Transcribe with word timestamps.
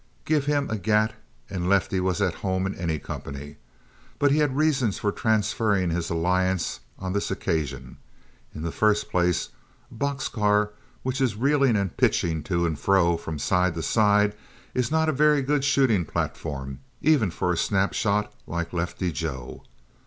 Give 0.25 0.47
him 0.47 0.67
a 0.71 0.79
gat 0.79 1.13
and 1.47 1.69
Lefty 1.69 1.99
was 1.99 2.23
at 2.23 2.33
home 2.41 2.65
in 2.65 2.73
any 2.73 2.97
company. 2.97 3.57
But 4.17 4.31
he 4.31 4.39
had 4.39 4.57
reasons 4.57 4.97
for 4.97 5.11
transferring 5.11 5.91
his 5.91 6.09
alliance 6.09 6.79
on 6.97 7.13
this 7.13 7.29
occasion. 7.29 7.97
In 8.55 8.63
the 8.63 8.71
first 8.71 9.11
place, 9.11 9.49
a 9.91 9.93
box 9.93 10.27
car 10.27 10.71
which 11.03 11.21
is 11.21 11.35
reeling 11.35 11.75
and 11.75 11.95
pitching 11.95 12.41
to 12.45 12.65
and 12.65 12.79
fro, 12.79 13.15
from 13.15 13.37
side 13.37 13.75
to 13.75 13.83
side, 13.83 14.33
is 14.73 14.89
not 14.89 15.07
a 15.07 15.11
very 15.11 15.43
good 15.43 15.63
shooting 15.63 16.03
platform 16.03 16.79
even 17.03 17.29
for 17.29 17.53
a 17.53 17.55
snapshot 17.55 18.33
like 18.47 18.73
Lefty 18.73 19.11
Joe. 19.11 19.61